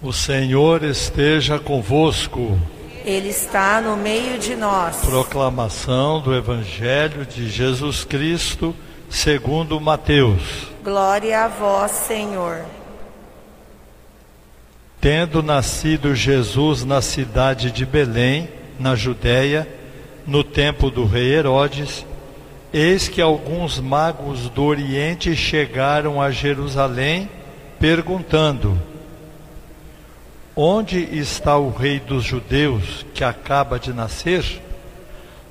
O 0.00 0.12
Senhor 0.12 0.84
esteja 0.84 1.58
convosco. 1.58 2.56
Ele 3.04 3.30
está 3.30 3.80
no 3.80 3.96
meio 3.96 4.38
de 4.38 4.54
nós. 4.54 4.98
Proclamação 4.98 6.20
do 6.20 6.32
Evangelho 6.32 7.26
de 7.26 7.48
Jesus 7.50 8.04
Cristo, 8.04 8.72
segundo 9.10 9.80
Mateus. 9.80 10.68
Glória 10.84 11.40
a 11.44 11.48
vós, 11.48 11.90
Senhor. 11.90 12.64
Tendo 15.00 15.42
nascido 15.42 16.14
Jesus 16.14 16.84
na 16.84 17.02
cidade 17.02 17.72
de 17.72 17.84
Belém, 17.84 18.48
na 18.78 18.94
Judéia, 18.94 19.66
no 20.24 20.44
tempo 20.44 20.92
do 20.92 21.06
rei 21.06 21.34
Herodes, 21.34 22.06
eis 22.72 23.08
que 23.08 23.20
alguns 23.20 23.80
magos 23.80 24.48
do 24.48 24.62
Oriente 24.62 25.34
chegaram 25.34 26.22
a 26.22 26.30
Jerusalém, 26.30 27.28
perguntando: 27.80 28.80
Onde 30.60 30.98
está 31.16 31.56
o 31.56 31.70
rei 31.70 32.00
dos 32.00 32.24
judeus 32.24 33.06
que 33.14 33.22
acaba 33.22 33.78
de 33.78 33.92
nascer? 33.92 34.60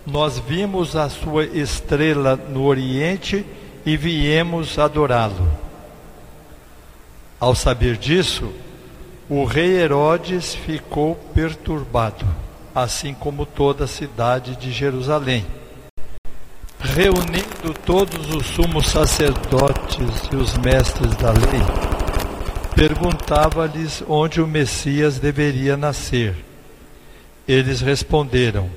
Nós 0.05 0.37
vimos 0.37 0.97
a 0.97 1.07
sua 1.07 1.45
estrela 1.45 2.35
no 2.35 2.65
Oriente 2.65 3.45
e 3.85 3.95
viemos 3.95 4.77
adorá-lo. 4.77 5.47
Ao 7.39 7.55
saber 7.55 7.95
disso, 7.95 8.51
o 9.29 9.45
rei 9.45 9.79
Herodes 9.79 10.53
ficou 10.53 11.15
perturbado, 11.33 12.25
assim 12.75 13.13
como 13.13 13.45
toda 13.45 13.85
a 13.85 13.87
cidade 13.87 14.57
de 14.57 14.73
Jerusalém. 14.73 15.45
Reunindo 16.81 17.73
todos 17.85 18.35
os 18.35 18.45
sumos 18.47 18.89
sacerdotes 18.89 20.27
e 20.33 20.35
os 20.35 20.57
mestres 20.57 21.15
da 21.15 21.31
lei, 21.31 21.96
perguntava-lhes 22.77 24.03
onde 24.07 24.39
o 24.39 24.45
Messias 24.45 25.17
deveria 25.17 25.75
nascer. 25.75 26.35
Eles 27.47 27.81
responderam: 27.81 28.69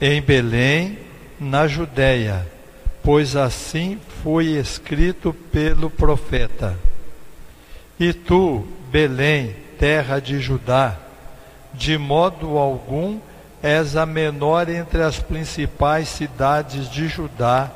Em 0.00 0.20
Belém, 0.20 0.98
na 1.38 1.68
Judéia, 1.68 2.44
pois 3.04 3.36
assim 3.36 4.00
foi 4.24 4.46
escrito 4.46 5.32
pelo 5.52 5.88
profeta. 5.88 6.76
E 8.00 8.12
tu, 8.12 8.66
Belém, 8.90 9.54
terra 9.78 10.18
de 10.18 10.40
Judá, 10.40 10.96
de 11.72 11.96
modo 11.96 12.58
algum 12.58 13.20
és 13.62 13.94
a 13.94 14.04
menor 14.04 14.68
entre 14.68 15.02
as 15.02 15.20
principais 15.20 16.08
cidades 16.08 16.90
de 16.90 17.06
Judá, 17.06 17.70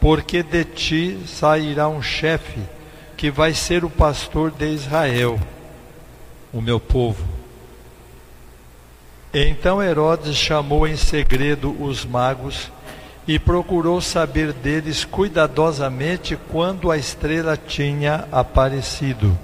porque 0.00 0.42
de 0.42 0.64
ti 0.64 1.18
sairá 1.26 1.88
um 1.88 2.00
chefe 2.00 2.77
que 3.18 3.32
vai 3.32 3.52
ser 3.52 3.84
o 3.84 3.90
pastor 3.90 4.52
de 4.52 4.72
Israel, 4.72 5.40
o 6.52 6.62
meu 6.62 6.78
povo. 6.78 7.26
Então 9.34 9.82
Herodes 9.82 10.36
chamou 10.36 10.86
em 10.86 10.96
segredo 10.96 11.76
os 11.82 12.04
magos 12.04 12.70
e 13.26 13.36
procurou 13.36 14.00
saber 14.00 14.52
deles 14.52 15.04
cuidadosamente 15.04 16.38
quando 16.52 16.92
a 16.92 16.96
estrela 16.96 17.56
tinha 17.56 18.28
aparecido. 18.30 19.36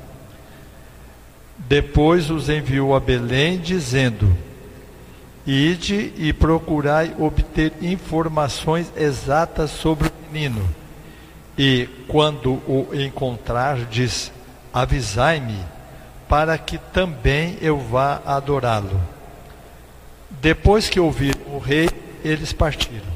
Depois 1.59 2.31
os 2.31 2.49
enviou 2.49 2.95
a 2.95 3.01
Belém, 3.01 3.59
dizendo: 3.59 4.37
Ide 5.45 6.13
e 6.17 6.33
procurai 6.33 7.13
obter 7.19 7.73
informações 7.83 8.93
exatas 8.97 9.73
sobre 9.73 10.07
o 10.07 10.33
menino 10.33 10.84
e 11.57 11.89
quando 12.09 12.55
o 12.67 12.89
encontrardes, 12.93 14.33
avisai-me, 14.73 15.59
para 16.29 16.59
que 16.59 16.79
também 16.79 17.57
eu 17.61 17.79
vá 17.79 18.21
adorá-lo. 18.27 19.01
Depois 20.31 20.89
que 20.89 20.99
ouviram 20.99 21.41
o 21.55 21.59
rei, 21.59 21.89
eles 22.25 22.53
partiram. 22.53 23.15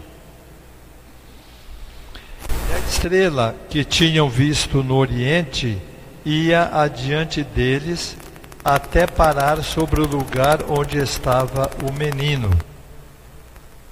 E 2.71 2.75
a 2.75 2.78
estrela 2.78 3.56
que 3.69 3.84
tinham 3.84 4.28
visto 4.28 4.82
no 4.84 4.94
oriente 4.94 5.78
ia 6.25 6.70
adiante 6.72 7.43
deles 7.43 8.16
até 8.65 9.06
parar 9.06 9.62
sobre 9.65 10.00
o 10.00 10.06
lugar 10.06 10.62
onde 10.69 10.99
estava 10.99 11.70
o 11.82 11.93
menino. 11.93 12.50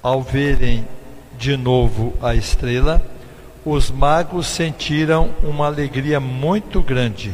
Ao 0.01 0.21
verem 0.21 0.87
de 1.37 1.57
novo 1.57 2.13
a 2.21 2.35
estrela, 2.35 3.03
os 3.69 3.91
magos 3.91 4.47
sentiram 4.47 5.29
uma 5.43 5.65
alegria 5.65 6.21
muito 6.21 6.81
grande. 6.81 7.33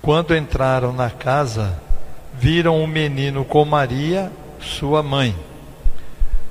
Quando 0.00 0.36
entraram 0.36 0.92
na 0.92 1.10
casa, 1.10 1.76
viram 2.34 2.80
o 2.80 2.86
menino 2.86 3.44
com 3.44 3.64
Maria, 3.64 4.30
sua 4.60 5.02
mãe. 5.02 5.34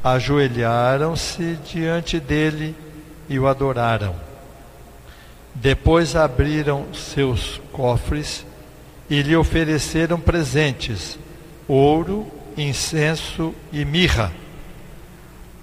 Ajoelharam-se 0.04 1.58
diante 1.72 2.20
dele 2.20 2.76
e 3.30 3.40
o 3.40 3.48
adoraram. 3.48 4.14
Depois 5.54 6.14
abriram 6.14 6.94
seus 6.94 7.62
cofres 7.72 8.46
e 9.10 9.22
lhe 9.22 9.34
ofereceram 9.34 10.20
presentes: 10.20 11.18
ouro, 11.70 12.28
incenso 12.58 13.56
e 13.72 13.86
mirra 13.86 14.34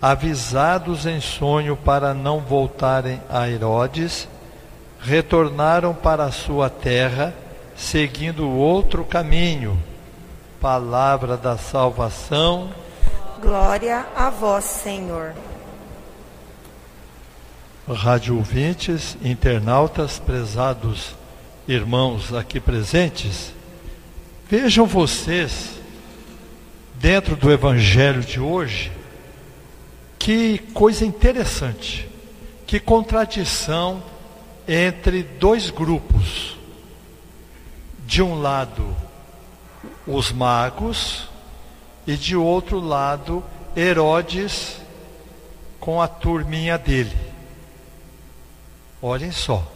avisados 0.02 1.06
em 1.06 1.20
sonho 1.20 1.76
para 1.76 2.12
não 2.12 2.40
voltarem 2.40 3.20
a 3.30 3.48
Herodes, 3.48 4.28
retornaram 5.00 5.94
para 5.94 6.24
a 6.24 6.32
sua 6.32 6.68
terra, 6.68 7.32
seguindo 7.76 8.50
outro 8.50 9.04
caminho. 9.04 9.80
Palavra 10.60 11.36
da 11.36 11.56
salvação. 11.56 12.70
Glória 13.40 14.04
a 14.16 14.28
vós, 14.28 14.64
Senhor. 14.64 15.34
Rádio 17.88 18.36
ouvintes, 18.36 19.16
internautas, 19.22 20.18
prezados 20.18 21.14
irmãos 21.66 22.34
aqui 22.34 22.58
presentes, 22.58 23.52
vejam 24.48 24.84
vocês, 24.84 25.70
dentro 26.94 27.36
do 27.36 27.52
Evangelho 27.52 28.20
de 28.20 28.40
hoje, 28.40 28.90
que 30.22 30.58
coisa 30.72 31.04
interessante, 31.04 32.08
que 32.64 32.78
contradição 32.78 34.00
entre 34.68 35.24
dois 35.24 35.68
grupos. 35.68 36.56
De 38.06 38.22
um 38.22 38.40
lado, 38.40 38.96
os 40.06 40.30
magos, 40.30 41.28
e 42.06 42.14
de 42.16 42.36
outro 42.36 42.78
lado, 42.78 43.42
Herodes 43.76 44.76
com 45.80 46.00
a 46.00 46.06
turminha 46.06 46.78
dele. 46.78 47.16
Olhem 49.02 49.32
só, 49.32 49.66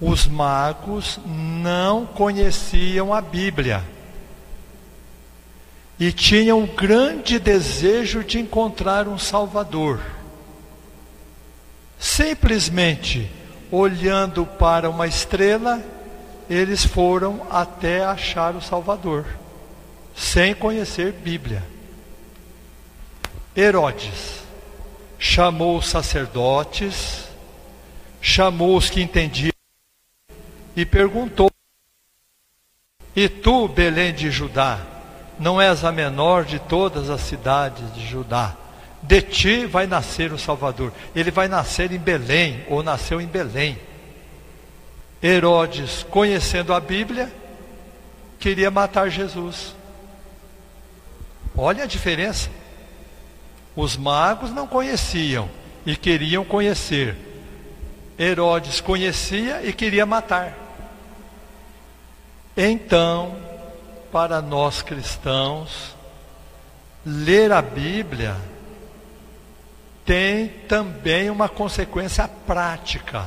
os 0.00 0.28
magos 0.28 1.18
não 1.26 2.06
conheciam 2.06 3.12
a 3.12 3.20
Bíblia 3.20 3.82
e 5.98 6.12
tinham 6.12 6.60
um 6.60 6.66
grande 6.66 7.38
desejo 7.38 8.22
de 8.22 8.38
encontrar 8.38 9.08
um 9.08 9.18
Salvador. 9.18 10.00
Simplesmente 11.98 13.30
olhando 13.70 14.44
para 14.44 14.90
uma 14.90 15.06
estrela, 15.06 15.82
eles 16.48 16.84
foram 16.84 17.46
até 17.50 18.04
achar 18.04 18.54
o 18.54 18.60
Salvador, 18.60 19.26
sem 20.14 20.54
conhecer 20.54 21.12
Bíblia. 21.12 21.62
Herodes 23.56 24.42
chamou 25.18 25.78
os 25.78 25.88
sacerdotes, 25.88 27.24
chamou 28.20 28.76
os 28.76 28.90
que 28.90 29.00
entendiam 29.00 29.52
e 30.76 30.84
perguntou: 30.84 31.50
E 33.14 33.28
tu, 33.28 33.66
Belém 33.66 34.12
de 34.12 34.30
Judá, 34.30 34.95
não 35.38 35.60
és 35.60 35.84
a 35.84 35.92
menor 35.92 36.44
de 36.44 36.58
todas 36.58 37.10
as 37.10 37.20
cidades 37.20 37.94
de 37.94 38.06
Judá. 38.06 38.54
De 39.02 39.22
ti 39.22 39.66
vai 39.66 39.86
nascer 39.86 40.32
o 40.32 40.38
Salvador. 40.38 40.92
Ele 41.14 41.30
vai 41.30 41.48
nascer 41.48 41.92
em 41.92 41.98
Belém, 41.98 42.64
ou 42.68 42.82
nasceu 42.82 43.20
em 43.20 43.26
Belém. 43.26 43.78
Herodes, 45.22 46.04
conhecendo 46.10 46.72
a 46.72 46.80
Bíblia, 46.80 47.32
queria 48.38 48.70
matar 48.70 49.10
Jesus. 49.10 49.74
Olha 51.56 51.84
a 51.84 51.86
diferença. 51.86 52.50
Os 53.74 53.96
magos 53.96 54.50
não 54.50 54.66
conheciam 54.66 55.48
e 55.84 55.96
queriam 55.96 56.44
conhecer. 56.44 57.16
Herodes 58.18 58.80
conhecia 58.80 59.62
e 59.62 59.72
queria 59.72 60.06
matar. 60.06 60.54
Então, 62.56 63.36
para 64.10 64.40
nós 64.40 64.82
cristãos, 64.82 65.94
ler 67.04 67.52
a 67.52 67.62
Bíblia 67.62 68.36
tem 70.04 70.48
também 70.68 71.28
uma 71.28 71.48
consequência 71.48 72.28
prática. 72.46 73.26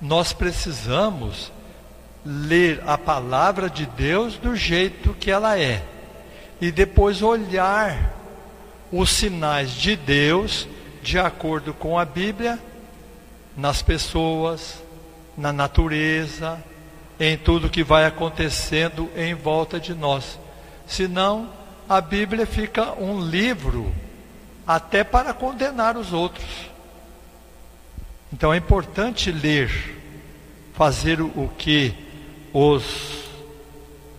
Nós 0.00 0.32
precisamos 0.32 1.52
ler 2.24 2.82
a 2.86 2.96
palavra 2.96 3.68
de 3.68 3.86
Deus 3.86 4.36
do 4.36 4.54
jeito 4.54 5.14
que 5.14 5.30
ela 5.30 5.58
é 5.58 5.82
e 6.60 6.70
depois 6.70 7.22
olhar 7.22 8.14
os 8.92 9.10
sinais 9.10 9.72
de 9.72 9.96
Deus 9.96 10.68
de 11.02 11.18
acordo 11.18 11.74
com 11.74 11.98
a 11.98 12.04
Bíblia 12.04 12.58
nas 13.56 13.82
pessoas, 13.82 14.82
na 15.36 15.52
natureza, 15.52 16.62
em 17.18 17.36
tudo 17.36 17.70
que 17.70 17.82
vai 17.82 18.04
acontecendo 18.04 19.10
em 19.16 19.34
volta 19.34 19.80
de 19.80 19.94
nós. 19.94 20.38
Senão, 20.86 21.50
a 21.88 22.00
Bíblia 22.00 22.46
fica 22.46 22.92
um 22.92 23.20
livro 23.20 23.92
até 24.66 25.04
para 25.04 25.32
condenar 25.32 25.96
os 25.96 26.12
outros. 26.12 26.46
Então 28.32 28.52
é 28.52 28.56
importante 28.56 29.30
ler, 29.30 29.70
fazer 30.74 31.20
o 31.20 31.50
que 31.56 31.94
os 32.52 33.24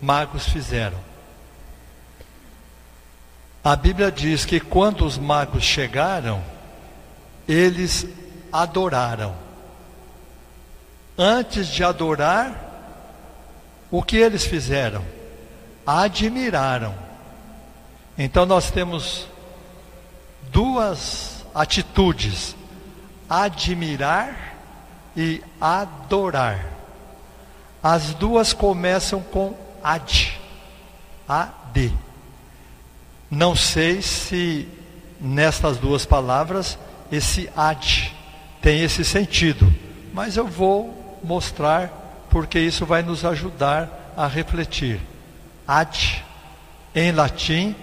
magos 0.00 0.48
fizeram. 0.48 0.98
A 3.62 3.76
Bíblia 3.76 4.10
diz 4.10 4.44
que 4.46 4.58
quando 4.58 5.04
os 5.04 5.18
magos 5.18 5.62
chegaram, 5.62 6.42
eles 7.46 8.06
adoraram. 8.52 9.34
Antes 11.16 11.68
de 11.68 11.84
adorar, 11.84 12.67
o 13.90 14.02
que 14.02 14.16
eles 14.16 14.44
fizeram? 14.44 15.04
Admiraram. 15.86 16.94
Então 18.16 18.44
nós 18.44 18.70
temos 18.70 19.26
duas 20.50 21.44
atitudes: 21.54 22.54
admirar 23.28 24.56
e 25.16 25.42
adorar. 25.60 26.66
As 27.82 28.12
duas 28.14 28.52
começam 28.52 29.22
com 29.22 29.54
ad, 29.82 30.38
ad. 31.28 31.94
Não 33.30 33.54
sei 33.54 34.02
se 34.02 34.68
nestas 35.20 35.78
duas 35.78 36.04
palavras 36.04 36.78
esse 37.10 37.48
ad 37.56 38.14
tem 38.60 38.82
esse 38.82 39.04
sentido, 39.04 39.72
mas 40.12 40.36
eu 40.36 40.46
vou 40.46 41.20
mostrar 41.22 42.07
porque 42.30 42.58
isso 42.58 42.84
vai 42.84 43.02
nos 43.02 43.24
ajudar 43.24 44.12
a 44.16 44.26
refletir. 44.26 45.00
Ad, 45.66 46.24
em 46.94 47.12
latim, 47.12 47.74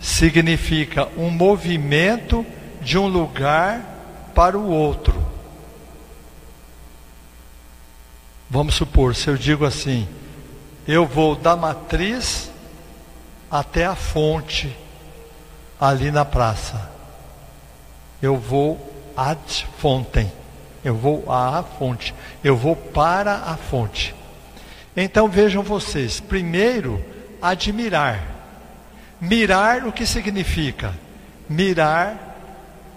significa 0.00 1.08
um 1.16 1.30
movimento 1.30 2.44
de 2.80 2.98
um 2.98 3.06
lugar 3.06 3.80
para 4.34 4.58
o 4.58 4.68
outro. 4.68 5.14
Vamos 8.48 8.74
supor, 8.74 9.14
se 9.14 9.28
eu 9.28 9.36
digo 9.36 9.64
assim, 9.64 10.08
eu 10.88 11.06
vou 11.06 11.36
da 11.36 11.54
matriz 11.54 12.50
até 13.50 13.86
a 13.86 13.94
fonte, 13.94 14.76
ali 15.80 16.10
na 16.10 16.24
praça. 16.24 16.90
Eu 18.20 18.36
vou 18.36 18.78
ad 19.16 19.66
fontem. 19.78 20.30
Eu 20.84 20.94
vou 20.94 21.30
à 21.30 21.62
fonte. 21.62 22.14
Eu 22.42 22.56
vou 22.56 22.74
para 22.74 23.34
a 23.34 23.56
fonte. 23.56 24.14
Então 24.96 25.28
vejam 25.28 25.62
vocês. 25.62 26.20
Primeiro, 26.20 27.04
admirar. 27.40 28.20
Mirar 29.20 29.86
o 29.86 29.92
que 29.92 30.06
significa? 30.06 30.94
Mirar 31.48 32.36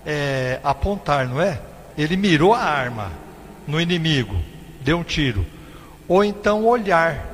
é 0.06 0.60
apontar, 0.64 1.28
não 1.28 1.42
é? 1.42 1.60
Ele 1.98 2.16
mirou 2.16 2.54
a 2.54 2.62
arma 2.62 3.12
no 3.68 3.80
inimigo, 3.80 4.36
deu 4.82 5.00
um 5.00 5.04
tiro. 5.04 5.46
Ou 6.08 6.24
então 6.24 6.66
olhar. 6.66 7.32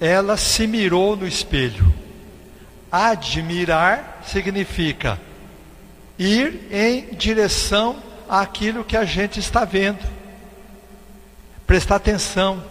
Ela 0.00 0.36
se 0.36 0.66
mirou 0.66 1.16
no 1.16 1.26
espelho. 1.26 1.92
Admirar 2.90 4.22
significa 4.26 5.18
ir 6.20 6.66
em 6.70 7.14
direção 7.14 7.96
àquilo 8.28 8.84
que 8.84 8.94
a 8.94 9.06
gente 9.06 9.40
está 9.40 9.64
vendo. 9.64 10.06
Prestar 11.66 11.96
atenção. 11.96 12.62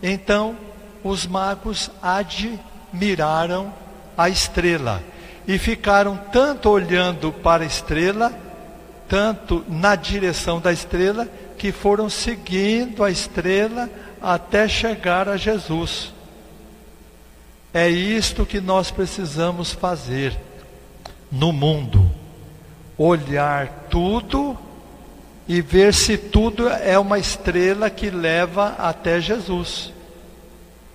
Então, 0.00 0.56
os 1.02 1.26
magos 1.26 1.90
admiraram 2.00 3.74
a 4.16 4.28
estrela 4.28 5.02
e 5.48 5.58
ficaram 5.58 6.16
tanto 6.32 6.70
olhando 6.70 7.32
para 7.32 7.64
a 7.64 7.66
estrela, 7.66 8.32
tanto 9.08 9.64
na 9.68 9.96
direção 9.96 10.60
da 10.60 10.72
estrela, 10.72 11.26
que 11.58 11.72
foram 11.72 12.08
seguindo 12.08 13.02
a 13.02 13.10
estrela 13.10 13.90
até 14.22 14.68
chegar 14.68 15.28
a 15.28 15.36
Jesus. 15.36 16.12
É 17.74 17.88
isto 17.88 18.46
que 18.46 18.60
nós 18.60 18.92
precisamos 18.92 19.72
fazer 19.72 20.38
no 21.32 21.52
mundo 21.52 22.09
olhar 23.02 23.86
tudo 23.88 24.58
e 25.48 25.62
ver 25.62 25.94
se 25.94 26.18
tudo 26.18 26.68
é 26.68 26.98
uma 26.98 27.18
estrela 27.18 27.88
que 27.88 28.10
leva 28.10 28.74
até 28.78 29.18
Jesus. 29.18 29.90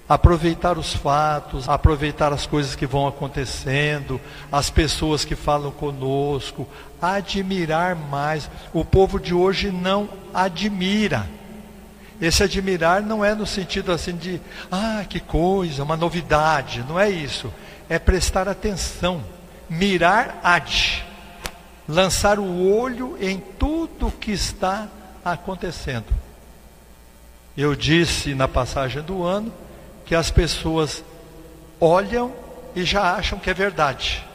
Aproveitar 0.08 0.78
os 0.78 0.94
fatos, 0.94 1.68
aproveitar 1.68 2.32
as 2.32 2.46
coisas 2.46 2.76
que 2.76 2.86
vão 2.86 3.08
acontecendo, 3.08 4.22
as 4.52 4.70
pessoas 4.70 5.26
que 5.26 5.36
falam 5.36 5.72
conosco, 5.72 6.68
admirar 7.02 7.96
mais. 7.96 8.52
O 8.72 8.86
povo 8.86 9.20
de 9.20 9.34
hoje 9.34 9.72
não 9.72 10.08
admira. 10.32 11.28
Esse 12.22 12.44
admirar 12.44 13.02
não 13.02 13.26
é 13.26 13.34
no 13.34 13.48
sentido 13.48 13.92
assim 13.92 14.16
de, 14.16 14.40
ah, 14.72 15.04
que 15.10 15.20
coisa, 15.20 15.84
uma 15.84 15.98
novidade. 15.98 16.86
Não 16.88 17.00
é 17.00 17.10
isso. 17.10 17.52
É 17.90 17.98
prestar 17.98 18.48
atenção. 18.48 19.24
Mirar 19.68 20.40
ad 20.44 21.05
lançar 21.88 22.40
o 22.40 22.72
olho 22.72 23.18
em 23.20 23.40
tudo 23.40 24.12
que 24.12 24.32
está 24.32 24.88
acontecendo. 25.24 26.08
Eu 27.56 27.76
disse 27.76 28.34
na 28.36 28.48
passagem 28.48 29.02
do 29.02 29.24
ano 29.24 29.54
que 30.06 30.14
as 30.14 30.30
pessoas 30.30 31.04
olham 31.80 32.34
e 32.76 32.84
já 32.84 33.16
acham 33.16 33.40
que 33.40 33.50
é 33.50 33.54
verdade. 33.54 34.26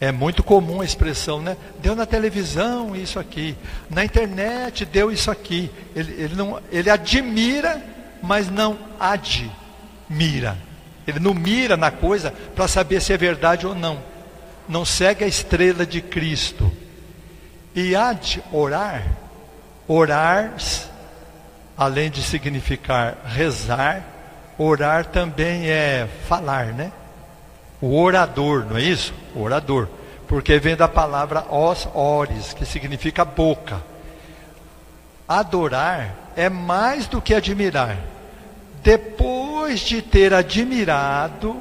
É 0.00 0.10
muito 0.10 0.42
comum 0.42 0.80
a 0.80 0.84
expressão, 0.84 1.42
né? 1.42 1.56
Deu 1.80 1.94
na 1.94 2.06
televisão 2.06 2.96
isso 2.96 3.18
aqui, 3.18 3.56
na 3.88 4.04
internet 4.04 4.84
deu 4.84 5.10
isso 5.12 5.30
aqui. 5.30 5.70
Ele, 5.94 6.12
ele, 6.22 6.34
não, 6.34 6.60
ele 6.70 6.88
admira, 6.88 7.82
mas 8.22 8.50
não 8.50 8.78
admira. 8.98 10.56
Ele 11.06 11.18
não 11.18 11.34
mira 11.34 11.76
na 11.76 11.90
coisa 11.90 12.32
para 12.54 12.68
saber 12.68 13.00
se 13.00 13.12
é 13.12 13.16
verdade 13.16 13.66
ou 13.66 13.74
não 13.74 14.09
não 14.70 14.84
segue 14.84 15.24
a 15.24 15.26
estrela 15.26 15.84
de 15.84 16.00
Cristo. 16.00 16.70
E 17.74 17.94
há 17.94 18.12
de 18.12 18.42
orar, 18.52 19.04
orar, 19.86 20.54
além 21.76 22.10
de 22.10 22.22
significar 22.22 23.18
rezar, 23.26 24.04
orar 24.56 25.06
também 25.06 25.68
é 25.68 26.08
falar, 26.28 26.66
né? 26.66 26.92
O 27.80 28.00
orador, 28.00 28.64
não 28.64 28.76
é 28.76 28.82
isso? 28.82 29.12
O 29.34 29.42
orador. 29.42 29.88
Porque 30.28 30.58
vem 30.58 30.76
da 30.76 30.86
palavra 30.86 31.44
os 31.50 31.88
ores, 31.92 32.52
que 32.52 32.64
significa 32.64 33.24
boca. 33.24 33.82
Adorar 35.26 36.14
é 36.36 36.48
mais 36.48 37.06
do 37.08 37.20
que 37.20 37.34
admirar. 37.34 37.96
Depois 38.82 39.80
de 39.80 40.00
ter 40.00 40.32
admirado 40.32 41.56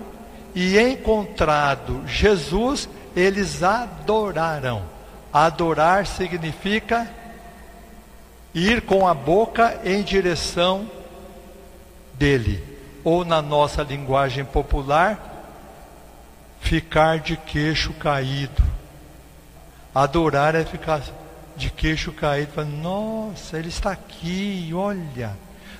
e 0.54 0.78
encontrado 0.80 2.04
Jesus, 2.08 2.89
eles 3.16 3.63
adoraram. 3.63 4.84
Adorar 5.32 6.08
significa 6.08 7.08
ir 8.54 8.82
com 8.82 9.08
a 9.08 9.13
boca 9.13 9.80
em 9.84 10.01
direção 10.01 10.89
dele, 12.13 12.63
ou 13.04 13.24
na 13.24 13.42
nossa 13.42 13.84
linguagem 13.84 14.44
popular, 14.44 15.20
ficar 16.60 17.20
de 17.20 17.38
queixo 17.38 17.94
caído. 17.94 18.63
Adorar 19.94 20.56
é 20.56 20.66
ficar 20.66 21.01
de 21.56 21.70
queixo 21.70 22.12
caído, 22.12 22.66
nossa, 22.66 23.58
ele 23.58 23.70
está 23.70 23.92
aqui, 23.92 24.72
olha. 24.74 25.38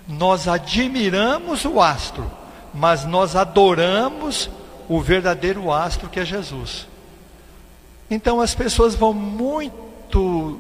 Nós 0.07 0.48
admiramos 0.48 1.65
o 1.65 1.79
astro, 1.81 2.29
mas 2.74 3.05
nós 3.05 3.36
adoramos 3.36 4.50
o 4.88 5.00
verdadeiro 5.00 5.71
astro 5.71 6.09
que 6.09 6.19
é 6.19 6.25
Jesus. 6.25 6.88
Então 8.09 8.41
as 8.41 8.55
pessoas 8.55 8.95
vão 8.95 9.13
muito 9.13 10.59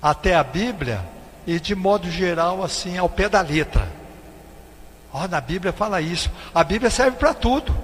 até 0.00 0.34
a 0.34 0.42
Bíblia 0.42 1.04
e 1.46 1.60
de 1.60 1.74
modo 1.74 2.10
geral 2.10 2.62
assim 2.62 2.96
ao 2.96 3.08
pé 3.08 3.28
da 3.28 3.40
letra. 3.40 3.86
Ó, 5.12 5.24
oh, 5.24 5.28
na 5.28 5.40
Bíblia 5.40 5.72
fala 5.72 6.00
isso. 6.00 6.30
A 6.54 6.64
Bíblia 6.64 6.90
serve 6.90 7.18
para 7.18 7.34
tudo. 7.34 7.76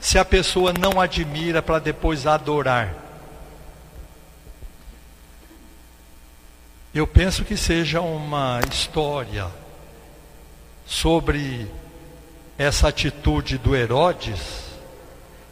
Se 0.00 0.18
a 0.18 0.24
pessoa 0.24 0.72
não 0.72 1.00
admira 1.00 1.60
para 1.60 1.78
depois 1.78 2.26
adorar. 2.26 2.94
Eu 6.94 7.06
penso 7.06 7.44
que 7.44 7.56
seja 7.56 8.00
uma 8.00 8.60
história 8.70 9.46
sobre 10.86 11.70
essa 12.56 12.88
atitude 12.88 13.58
do 13.58 13.76
Herodes 13.76 14.67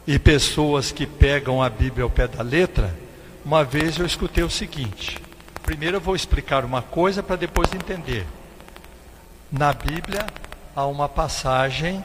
e 0.07 0.17
pessoas 0.17 0.89
que 0.89 1.05
pegam 1.05 1.61
a 1.61 1.69
Bíblia 1.69 2.05
ao 2.05 2.09
pé 2.09 2.27
da 2.27 2.41
letra. 2.41 2.95
Uma 3.43 3.65
vez 3.65 3.97
eu 3.97 4.05
escutei 4.05 4.43
o 4.43 4.49
seguinte: 4.49 5.19
primeiro 5.61 5.97
eu 5.97 6.01
vou 6.01 6.15
explicar 6.15 6.63
uma 6.63 6.81
coisa 6.81 7.21
para 7.21 7.35
depois 7.35 7.73
entender. 7.73 8.25
Na 9.51 9.73
Bíblia 9.73 10.25
há 10.73 10.85
uma 10.85 11.09
passagem 11.09 12.03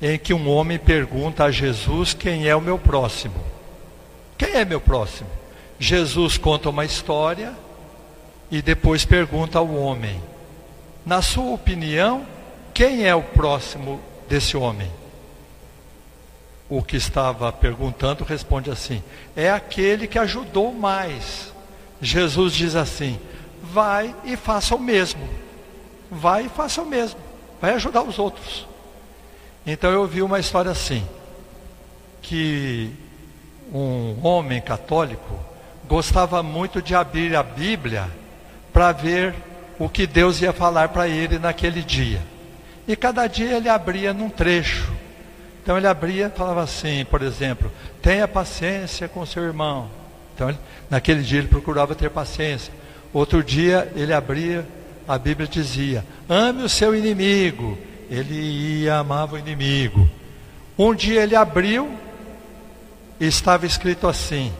em 0.00 0.18
que 0.18 0.32
um 0.32 0.48
homem 0.48 0.78
pergunta 0.78 1.44
a 1.44 1.50
Jesus 1.50 2.14
quem 2.14 2.48
é 2.48 2.56
o 2.56 2.60
meu 2.60 2.78
próximo. 2.78 3.38
Quem 4.38 4.54
é 4.54 4.64
meu 4.64 4.80
próximo? 4.80 5.28
Jesus 5.78 6.38
conta 6.38 6.70
uma 6.70 6.84
história 6.84 7.52
e 8.50 8.62
depois 8.62 9.04
pergunta 9.04 9.58
ao 9.58 9.74
homem: 9.74 10.18
Na 11.04 11.20
sua 11.20 11.52
opinião, 11.52 12.26
quem 12.72 13.06
é 13.06 13.14
o 13.14 13.22
próximo 13.22 14.00
desse 14.26 14.56
homem? 14.56 14.90
O 16.68 16.82
que 16.82 16.96
estava 16.96 17.52
perguntando 17.52 18.24
responde 18.24 18.70
assim: 18.70 19.02
É 19.36 19.50
aquele 19.50 20.06
que 20.06 20.18
ajudou 20.18 20.72
mais. 20.72 21.52
Jesus 22.00 22.52
diz 22.52 22.74
assim: 22.74 23.18
Vai 23.62 24.14
e 24.24 24.36
faça 24.36 24.74
o 24.74 24.80
mesmo. 24.80 25.28
Vai 26.10 26.46
e 26.46 26.48
faça 26.48 26.82
o 26.82 26.86
mesmo. 26.86 27.20
Vai 27.60 27.74
ajudar 27.74 28.02
os 28.02 28.18
outros. 28.18 28.66
Então 29.64 29.90
eu 29.90 30.06
vi 30.06 30.22
uma 30.22 30.40
história 30.40 30.70
assim: 30.70 31.06
que 32.20 32.90
um 33.72 34.16
homem 34.26 34.60
católico 34.60 35.38
gostava 35.88 36.42
muito 36.42 36.82
de 36.82 36.94
abrir 36.94 37.36
a 37.36 37.42
Bíblia 37.42 38.10
para 38.72 38.90
ver 38.92 39.34
o 39.78 39.88
que 39.88 40.06
Deus 40.06 40.40
ia 40.40 40.52
falar 40.52 40.88
para 40.88 41.06
ele 41.08 41.38
naquele 41.38 41.82
dia. 41.82 42.20
E 42.88 42.96
cada 42.96 43.26
dia 43.26 43.56
ele 43.56 43.68
abria 43.68 44.12
num 44.12 44.28
trecho. 44.28 44.92
Então 45.66 45.76
ele 45.76 45.88
abria 45.88 46.30
e 46.32 46.38
falava 46.38 46.62
assim, 46.62 47.04
por 47.06 47.22
exemplo, 47.22 47.72
tenha 48.00 48.28
paciência 48.28 49.08
com 49.08 49.26
seu 49.26 49.42
irmão. 49.42 49.90
Então 50.32 50.48
ele, 50.48 50.58
naquele 50.88 51.24
dia 51.24 51.40
ele 51.40 51.48
procurava 51.48 51.92
ter 51.92 52.08
paciência. 52.08 52.72
Outro 53.12 53.42
dia 53.42 53.90
ele 53.96 54.12
abria, 54.12 54.64
a 55.08 55.18
Bíblia 55.18 55.48
dizia: 55.48 56.06
ame 56.28 56.62
o 56.62 56.68
seu 56.68 56.94
inimigo. 56.94 57.76
Ele 58.08 58.84
ia 58.84 58.98
amava 58.98 59.34
o 59.34 59.38
inimigo. 59.40 60.08
Um 60.78 60.94
dia 60.94 61.24
ele 61.24 61.34
abriu 61.34 61.90
e 63.18 63.26
estava 63.26 63.66
escrito 63.66 64.06
assim: 64.06 64.52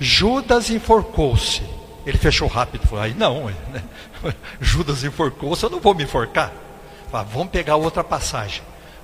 Judas 0.00 0.70
enforcou-se. 0.70 1.62
Ele 2.06 2.16
fechou 2.16 2.48
rápido, 2.48 2.86
falou: 2.86 3.04
aí 3.04 3.12
não, 3.12 3.48
né? 3.48 3.82
Judas 4.58 5.04
enforcou-se, 5.04 5.62
eu 5.62 5.68
não 5.68 5.78
vou 5.78 5.94
me 5.94 6.04
enforcar. 6.04 6.50
Falei, 7.10 7.26
vamos 7.30 7.50
pegar 7.50 7.76
outra 7.76 8.02
passagem. 8.02 8.62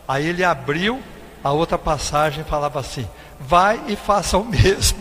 Aí 0.08 0.26
ele 0.26 0.42
abriu, 0.42 1.02
a 1.42 1.52
outra 1.52 1.78
passagem 1.78 2.44
falava 2.44 2.80
assim: 2.80 3.06
vai 3.40 3.80
e 3.88 3.96
faça 3.96 4.38
o 4.38 4.44
mesmo. 4.44 4.98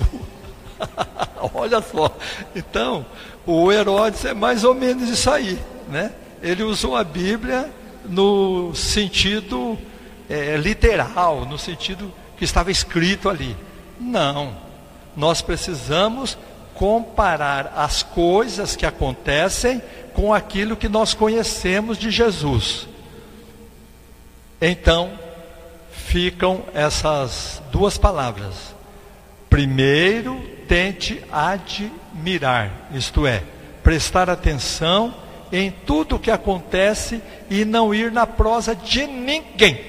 Olha 1.54 1.82
só. 1.82 2.16
Então, 2.56 3.06
o 3.46 3.72
Herodes 3.72 4.26
é 4.26 4.34
mais 4.34 4.64
ou 4.64 4.74
menos 4.74 5.10
isso 5.10 5.30
aí, 5.30 5.60
né? 5.90 6.12
Ele 6.42 6.64
usou 6.64 6.96
a 6.96 7.04
Bíblia 7.04 7.70
no 8.06 8.74
sentido 8.76 9.78
é, 10.30 10.56
literal, 10.58 11.46
no 11.46 11.58
sentido 11.58 12.14
que 12.38 12.44
estava 12.44 12.72
escrito 12.72 13.30
ali. 13.30 13.56
Não. 14.00 14.56
Nós 15.16 15.42
precisamos 15.42 16.38
comparar 16.76 17.74
as 17.76 18.04
coisas 18.04 18.76
que 18.76 18.86
acontecem 18.86 19.82
com 20.14 20.32
aquilo 20.34 20.78
que 20.78 20.88
nós 20.88 21.14
conhecemos 21.14 21.98
de 21.98 22.12
Jesus. 22.12 22.88
Então, 24.62 25.12
ficam 26.08 26.64
essas 26.74 27.62
duas 27.70 27.98
palavras. 27.98 28.74
Primeiro, 29.50 30.42
tente 30.68 31.22
admirar, 31.30 32.90
isto 32.94 33.28
é, 33.28 33.44
prestar 33.84 34.30
atenção 34.30 35.14
em 35.52 35.70
tudo 35.70 36.16
o 36.16 36.20
que 36.20 36.32
acontece 36.32 37.22
e 37.50 37.66
não 37.66 37.94
ir 37.94 38.12
na 38.12 38.26
prosa 38.26 38.74
de 38.74 39.06
ninguém. 39.06 39.80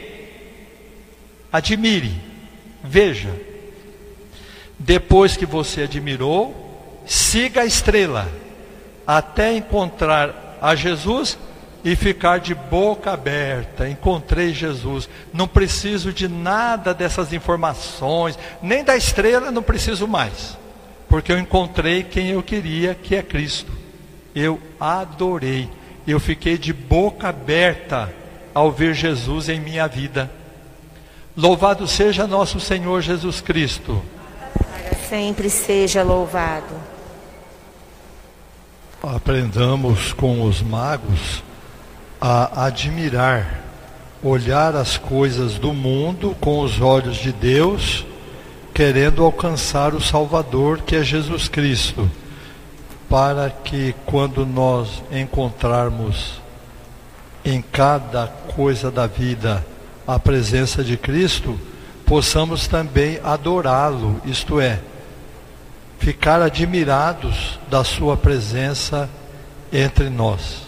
Admire, 1.52 2.20
veja. 2.82 3.34
Depois 4.76 5.36
que 5.36 5.46
você 5.46 5.82
admirou, 5.82 7.02
siga 7.06 7.62
a 7.62 7.66
estrela 7.66 8.28
até 9.06 9.52
encontrar 9.56 10.58
a 10.60 10.74
Jesus 10.74 11.38
e 11.84 11.94
ficar 11.96 12.38
de 12.40 12.54
boca 12.54 13.12
aberta. 13.12 13.88
Encontrei 13.88 14.52
Jesus. 14.52 15.08
Não 15.32 15.46
preciso 15.46 16.12
de 16.12 16.28
nada 16.28 16.92
dessas 16.92 17.32
informações, 17.32 18.38
nem 18.62 18.84
da 18.84 18.96
estrela, 18.96 19.50
não 19.50 19.62
preciso 19.62 20.06
mais, 20.06 20.56
porque 21.08 21.32
eu 21.32 21.38
encontrei 21.38 22.02
quem 22.02 22.30
eu 22.30 22.42
queria, 22.42 22.94
que 22.94 23.14
é 23.14 23.22
Cristo 23.22 23.78
eu 24.38 24.60
adorei. 24.78 25.68
Eu 26.06 26.20
fiquei 26.20 26.56
de 26.56 26.72
boca 26.72 27.28
aberta 27.28 28.12
ao 28.54 28.70
ver 28.70 28.94
Jesus 28.94 29.48
em 29.48 29.60
minha 29.60 29.86
vida. 29.86 30.30
Louvado 31.36 31.86
seja 31.86 32.26
nosso 32.26 32.58
Senhor 32.58 33.00
Jesus 33.02 33.40
Cristo. 33.40 34.02
Sempre 35.08 35.50
seja 35.50 36.02
louvado. 36.02 36.74
Aprendamos 39.02 40.12
com 40.12 40.42
os 40.42 40.62
magos 40.62 41.42
a 42.20 42.66
admirar, 42.66 43.62
olhar 44.22 44.74
as 44.74 44.96
coisas 44.96 45.54
do 45.54 45.72
mundo 45.72 46.36
com 46.40 46.60
os 46.60 46.80
olhos 46.80 47.16
de 47.16 47.32
Deus, 47.32 48.04
querendo 48.74 49.24
alcançar 49.24 49.94
o 49.94 50.00
Salvador 50.00 50.78
que 50.82 50.96
é 50.96 51.02
Jesus 51.02 51.48
Cristo 51.48 52.08
para 53.08 53.48
que 53.48 53.94
quando 54.04 54.44
nós 54.44 55.02
encontrarmos 55.10 56.40
em 57.44 57.62
cada 57.62 58.26
coisa 58.26 58.90
da 58.90 59.06
vida 59.06 59.64
a 60.06 60.18
presença 60.18 60.84
de 60.84 60.96
Cristo, 60.96 61.58
possamos 62.04 62.66
também 62.66 63.18
adorá-lo, 63.24 64.20
isto 64.24 64.60
é, 64.60 64.80
ficar 65.98 66.42
admirados 66.42 67.58
da 67.70 67.82
sua 67.82 68.16
presença 68.16 69.08
entre 69.72 70.08
nós. 70.10 70.67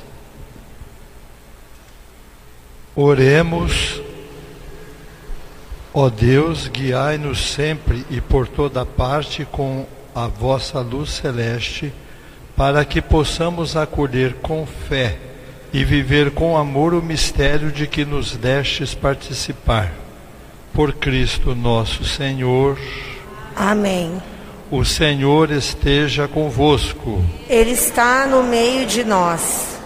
Oremos, 3.02 3.98
ó 5.94 6.10
Deus, 6.10 6.68
guiai-nos 6.68 7.52
sempre 7.52 8.04
e 8.10 8.20
por 8.20 8.46
toda 8.46 8.84
parte 8.84 9.46
com 9.50 9.86
a 10.14 10.26
vossa 10.26 10.80
luz 10.80 11.08
celeste 11.08 11.94
para 12.54 12.84
que 12.84 13.00
possamos 13.00 13.74
acolher 13.74 14.34
com 14.42 14.66
fé 14.66 15.16
e 15.72 15.82
viver 15.82 16.32
com 16.32 16.58
amor 16.58 16.92
o 16.92 17.00
mistério 17.00 17.72
de 17.72 17.86
que 17.86 18.04
nos 18.04 18.36
destes 18.36 18.92
participar. 18.94 19.90
Por 20.74 20.92
Cristo 20.92 21.54
nosso 21.54 22.04
Senhor. 22.04 22.78
Amém. 23.56 24.20
O 24.70 24.84
Senhor 24.84 25.50
esteja 25.50 26.28
convosco. 26.28 27.24
Ele 27.48 27.70
está 27.70 28.26
no 28.26 28.42
meio 28.42 28.84
de 28.84 29.04
nós. 29.04 29.79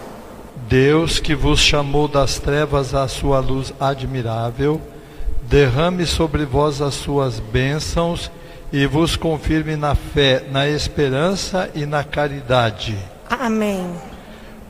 Deus 0.68 1.18
que 1.18 1.35
vos 1.35 1.61
chamou 1.61 2.09
das 2.09 2.38
trevas 2.38 2.94
à 2.94 3.06
sua 3.06 3.38
luz 3.40 3.73
admirável, 3.78 4.80
derrame 5.42 6.06
sobre 6.06 6.44
vós 6.44 6.80
as 6.80 6.94
suas 6.94 7.38
bênçãos 7.38 8.30
e 8.73 8.87
vos 8.87 9.14
confirme 9.14 9.76
na 9.76 9.94
fé, 9.94 10.44
na 10.50 10.66
esperança 10.66 11.71
e 11.75 11.85
na 11.85 12.02
caridade. 12.02 12.97
Amém. 13.28 13.88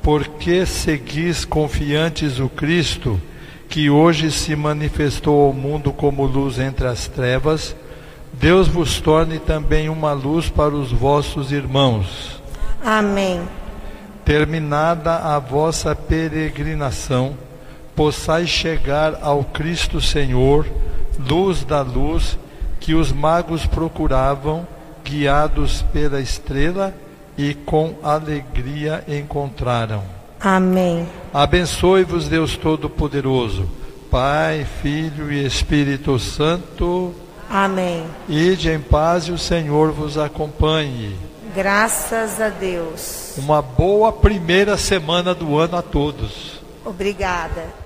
Porque 0.02 0.66
seguis 0.66 1.44
confiantes 1.44 2.38
o 2.38 2.48
Cristo, 2.48 3.20
que 3.68 3.88
hoje 3.88 4.30
se 4.30 4.54
manifestou 4.54 5.46
ao 5.46 5.52
mundo 5.52 5.92
como 5.92 6.26
luz 6.26 6.58
entre 6.58 6.86
as 6.86 7.06
trevas, 7.06 7.74
Deus 8.32 8.68
vos 8.68 9.00
torne 9.00 9.38
também 9.38 9.88
uma 9.88 10.12
luz 10.12 10.50
para 10.50 10.74
os 10.74 10.90
vossos 10.90 11.52
irmãos. 11.52 12.42
Amém. 12.84 13.40
Terminada 14.24 15.16
a 15.16 15.38
vossa 15.38 15.94
peregrinação, 15.94 17.36
possais 17.94 18.48
chegar 18.48 19.18
ao 19.20 19.44
Cristo 19.44 20.00
Senhor, 20.00 20.66
luz 21.28 21.62
da 21.64 21.82
luz, 21.82 22.38
que 22.80 22.94
os 22.94 23.12
magos 23.12 23.66
procuravam, 23.66 24.66
guiados 25.04 25.82
pela 25.92 26.20
estrela, 26.20 26.94
e 27.36 27.54
com 27.54 27.96
alegria 28.02 29.04
encontraram. 29.08 30.02
Amém. 30.40 31.08
Abençoe-vos, 31.32 32.28
Deus 32.28 32.56
Todo-Poderoso, 32.56 33.68
Pai, 34.10 34.66
Filho 34.82 35.32
e 35.32 35.44
Espírito 35.44 36.18
Santo. 36.18 37.14
Amém. 37.48 38.04
Ide 38.28 38.70
em 38.70 38.80
paz 38.80 39.24
e 39.24 39.32
o 39.32 39.38
Senhor 39.38 39.90
vos 39.90 40.16
acompanhe. 40.16 41.16
Graças 41.54 42.40
a 42.40 42.48
Deus. 42.48 43.34
Uma 43.38 43.62
boa 43.62 44.12
primeira 44.12 44.76
semana 44.76 45.32
do 45.32 45.56
ano 45.56 45.76
a 45.76 45.82
todos. 45.82 46.60
Obrigada. 46.84 47.83